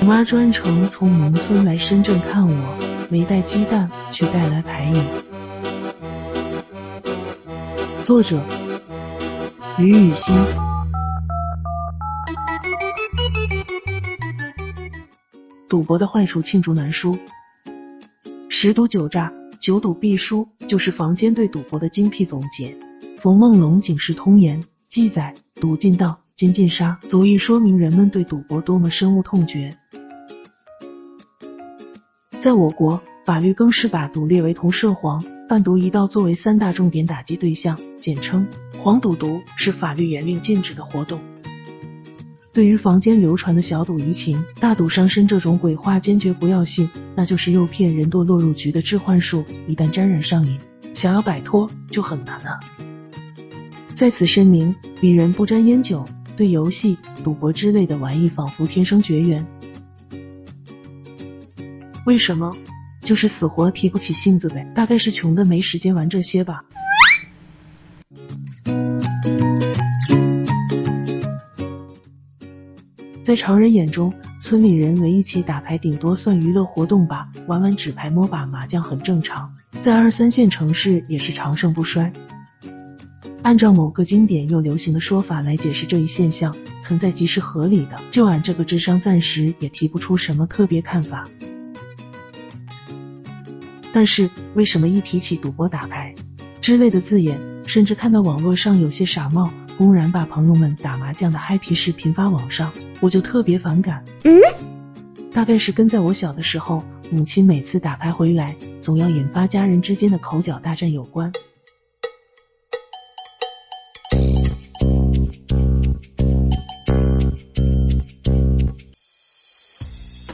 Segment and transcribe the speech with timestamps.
[0.00, 5.04] 我妈专程从农村来深圳看我，没带鸡蛋，却带来牌瘾。
[8.02, 8.40] 作者：
[9.78, 10.36] 于雨欣。
[15.68, 17.18] 赌博的坏处罄竹难书，
[18.48, 22.76] 十赌九诈，九赌必输，就是坊间对赌博的精辟总结。
[23.18, 29.70] 冯梦龙《警世通言》记载：赌尽道，金尽杀，足以说明人们对赌博多么深恶痛绝。
[32.38, 38.46] 在我国，法律更是把赌列为同涉黄、贩毒一道作为三大重点打击对象，简称
[38.78, 41.18] “黄赌毒”，是法律严令禁止的活动。
[42.52, 50.58] 对于坊间流传的小赌怡情、大赌伤身这种鬼话，坚决不要信，那就是诱骗人堕落入局的致幻术，一旦沾染上瘾，
[50.92, 52.60] 想要摆脱就很难了。
[53.94, 56.04] 在此声明，鄙人不沾烟酒，
[56.36, 59.44] 对游戏、赌博之类的玩意仿佛天生绝缘。
[62.04, 62.54] 为什么？
[63.02, 66.64] 就是死活提不起性子呗，大概是穷的没时间玩这些吧。
[73.22, 82.12] 在常人眼中，村里人围一起打牌，顶多算娱乐活动吧，玩玩纸牌、摸把麻将很正常，在二三线城市也是长盛不衰。
[83.46, 86.52] 按照某个经典又流行的说法来解释这一现象，
[86.82, 87.92] 存在即是合理的。
[88.10, 91.28] 就俺这个智商，暂时也提不出什么特别看法。
[93.92, 96.12] 但是为什么一提起赌博、打牌
[96.60, 104.04] 之类的字眼，甚至看到网络上有些傻帽公然把朋友们打麻将的嗨皮视频发网上，我就特别反感？
[104.24, 104.40] 嗯，
[105.30, 111.30] 大概是跟在我小的时候，母亲每次打牌回来，总要引发家人之间的口角大战有关。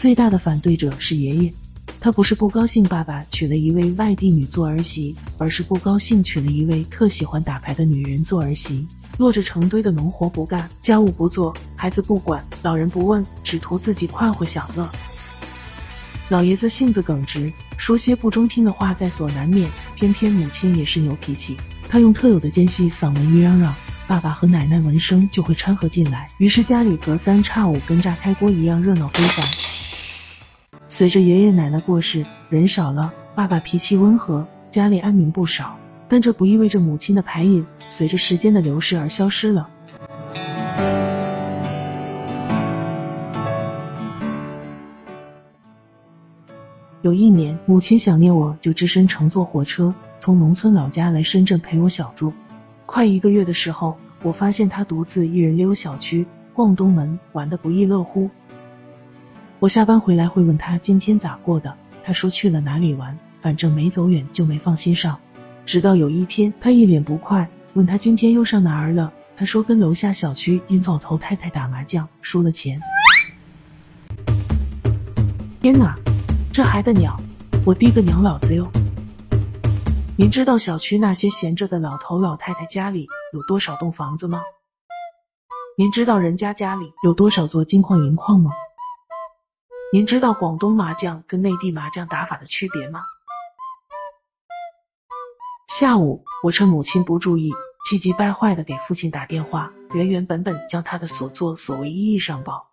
[0.03, 1.53] 最大的反对者是爷爷，
[2.01, 8.85] 他不是不高兴爸爸娶了一位外地女做儿媳，而是不高兴娶了一位特喜欢打牌的女人做儿媳，
[9.17, 14.91] 落着成堆的农活不干，家务不做，孩子不管，老人不问，只图自己快活享乐。
[16.29, 21.57] 老爷子性子耿直，说些不中听的话在所难免，偏偏母亲也是牛脾气，
[21.89, 23.73] 她用特有的尖细嗓门一嚷嚷。
[24.09, 29.72] 爸爸和奶奶闻声就会掺和进来，于是家里隔三差五跟炸开锅一样热闹非凡。
[30.95, 35.75] 随着爷爷奶奶过世，人少了，爸爸脾气温和，家里安宁不少。
[36.07, 39.71] 但这不意味着母亲的牌瘾随着时间的流逝而消失了。
[47.01, 52.35] 有一年，母亲想念我，就只身乘坐火车从农村老家来深圳陪我小住。
[52.85, 58.29] 快一个月的时候，我发现她独自一人溜小区、逛东门，玩得不亦乐乎。
[59.63, 65.21] 我下班回来会问他今天咋过的，他说去了哪里玩，反正没走远就没放心上。
[65.65, 72.81] 直到有一天，他一脸不快，问他今天又上哪儿了，他说跟楼下小区一老头太太打麻将，输了钱。
[75.61, 75.97] 天哪，
[76.53, 77.17] 这还得了？
[77.65, 78.69] 我滴个娘老子哟！
[80.17, 84.41] 您知道小区那些闲着的老头老太太家里有多少栋房子吗？
[85.79, 88.51] 您知道人家家里有多少座金矿银矿吗？
[89.95, 93.03] 您知道广东麻将跟内地麻将打法的区别吗？
[95.69, 97.51] 下午，我趁母亲不注意，
[97.85, 102.71] 气急败坏的给父亲打电话，原原本本将他的所作所为一一上报。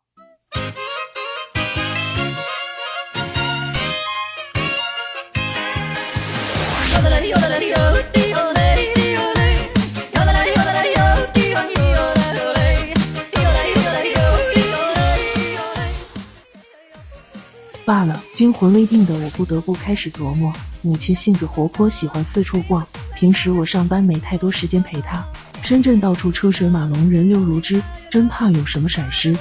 [17.90, 20.54] 罢了，惊魂未定的我不得不开始琢磨。
[20.84, 22.86] 母亲性子活泼，喜欢四处逛，
[23.16, 25.26] 平时我上班没太多时间陪她。
[25.64, 29.36] 深圳到处车水马龙，人流如织，真怕有什么闪失。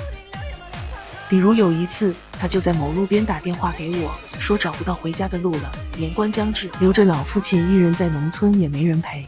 [1.28, 9.26] 比如有一次，她就在某路边打电话给我，说找不到回家的路了，年关将至，留着老父亲一人在农村，也没人陪。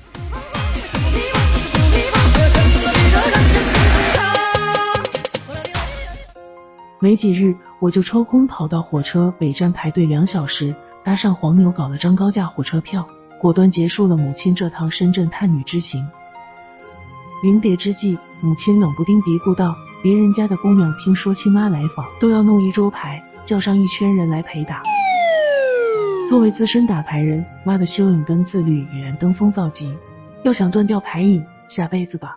[7.03, 16.07] 没几日，我就抽空跑到火车北站排队两小时，搭上黄牛搞了张高价火车票，果断结束了母亲这趟深圳探女之行。
[17.43, 19.75] 临别之际，母亲冷不丁嘀咕道
[20.05, 24.83] ：“别人家的姑娘听说亲妈来访，都要弄一桌牌，叫上一圈人来陪打。”
[26.29, 29.97] 作为资深打牌人，妈的修养跟自律已然登峰造极，
[30.43, 32.37] 要想断掉牌瘾，下辈子吧。